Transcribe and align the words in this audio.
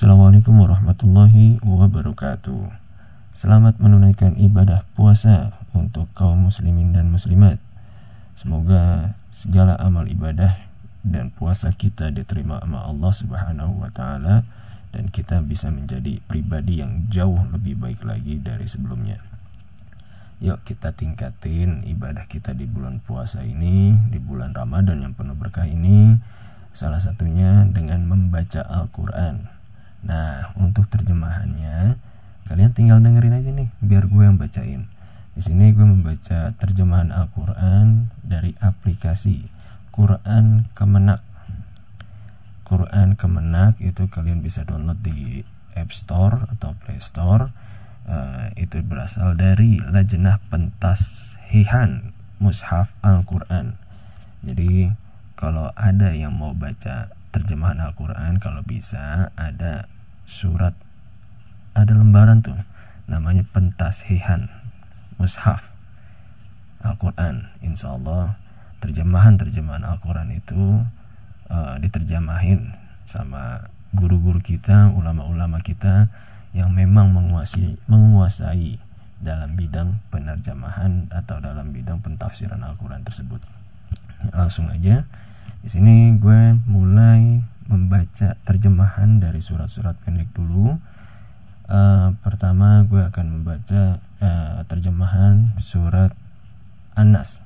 Assalamualaikum 0.00 0.56
warahmatullahi 0.64 1.60
wabarakatuh. 1.60 2.72
Selamat 3.36 3.76
menunaikan 3.84 4.32
ibadah 4.40 4.88
puasa 4.96 5.60
untuk 5.76 6.08
kaum 6.16 6.48
muslimin 6.48 6.96
dan 6.96 7.12
muslimat. 7.12 7.60
Semoga 8.32 9.12
segala 9.28 9.76
amal 9.76 10.08
ibadah 10.08 10.56
dan 11.04 11.28
puasa 11.28 11.68
kita 11.76 12.08
diterima 12.16 12.64
sama 12.64 12.80
Allah 12.88 13.12
subhanahu 13.12 13.76
wa 13.76 13.92
ta'ala 13.92 14.48
Dan 14.88 15.12
kita 15.12 15.44
bisa 15.44 15.68
menjadi 15.68 16.16
pribadi 16.24 16.80
yang 16.80 17.04
jauh 17.12 17.44
lebih 17.52 17.76
baik 17.76 18.00
lagi 18.00 18.40
dari 18.40 18.64
sebelumnya. 18.64 19.20
Yuk 20.40 20.64
kita 20.64 20.96
tingkatin 20.96 21.84
ibadah 21.84 22.24
kita 22.24 22.56
di 22.56 22.64
bulan 22.64 23.04
puasa 23.04 23.44
ini 23.44 24.00
Di 24.08 24.16
bulan 24.16 24.56
Ramadan 24.56 25.04
yang 25.04 25.12
penuh 25.12 25.36
berkah 25.36 25.68
ini. 25.68 26.16
Salah 26.72 27.04
satunya 27.04 27.68
dengan 27.68 28.08
membaca 28.08 28.64
Al-Quran 28.64 29.59
Nah, 30.04 30.56
untuk 30.56 30.88
terjemahannya 30.88 32.00
kalian 32.48 32.72
tinggal 32.74 32.98
dengerin 32.98 33.36
aja 33.36 33.54
nih 33.54 33.68
biar 33.84 34.10
gue 34.10 34.22
yang 34.26 34.40
bacain. 34.40 34.90
Di 35.36 35.40
sini 35.44 35.70
gue 35.70 35.86
membaca 35.86 36.50
terjemahan 36.58 37.14
Al-Qur'an 37.14 38.10
dari 38.26 38.50
aplikasi 38.58 39.46
Quran 39.94 40.66
Kemenak. 40.74 41.22
Quran 42.66 43.14
Kemenak 43.14 43.78
itu 43.82 44.10
kalian 44.10 44.42
bisa 44.42 44.66
download 44.66 44.98
di 45.02 45.42
App 45.78 45.94
Store 45.94 46.34
atau 46.50 46.74
Play 46.82 46.98
Store. 46.98 47.50
Uh, 48.10 48.50
itu 48.58 48.82
berasal 48.82 49.38
dari 49.38 49.78
Lajnah 49.78 50.42
Pentas 50.50 51.36
Hihan 51.54 52.10
Mushaf 52.42 52.90
Al-Quran. 53.06 53.78
Jadi 54.42 54.90
kalau 55.40 55.72
ada 55.72 56.12
yang 56.12 56.36
mau 56.36 56.52
baca 56.52 57.08
terjemahan 57.32 57.80
Al-Quran 57.80 58.36
kalau 58.44 58.60
bisa 58.60 59.32
ada 59.40 59.88
surat 60.28 60.76
ada 61.72 61.96
lembaran 61.96 62.44
tuh 62.44 62.60
namanya 63.08 63.48
pentasihan 63.48 64.52
mushaf 65.16 65.72
Al-Quran 66.84 67.48
insya 67.64 67.96
Allah 67.96 68.36
terjemahan-terjemahan 68.84 69.84
Al-Quran 69.88 70.28
itu 70.36 70.84
uh, 71.52 71.76
diterjemahin 71.80 72.72
sama 73.04 73.64
guru-guru 73.90 74.38
kita, 74.38 74.94
ulama-ulama 74.94 75.58
kita 75.60 76.08
yang 76.54 76.74
memang 76.74 77.14
menguasai 77.14 77.78
menguasai 77.86 78.78
dalam 79.20 79.54
bidang 79.54 80.00
penerjemahan 80.08 81.12
atau 81.12 81.38
dalam 81.44 81.70
bidang 81.74 82.00
pentafsiran 82.00 82.64
Al-Quran 82.64 83.04
tersebut. 83.04 83.44
Langsung 84.32 84.72
aja 84.72 85.04
di 85.60 85.68
sini 85.68 86.16
gue 86.16 86.56
mulai 86.64 87.44
membaca 87.68 88.32
terjemahan 88.48 89.20
dari 89.20 89.44
surat-surat 89.44 89.92
pendek 90.00 90.32
dulu. 90.32 90.72
Uh, 91.70 92.18
pertama 92.24 92.82
gue 92.88 92.98
akan 92.98 93.38
membaca 93.38 94.00
uh, 94.24 94.64
terjemahan 94.66 95.54
surat 95.60 96.16
An-Nas. 96.96 97.44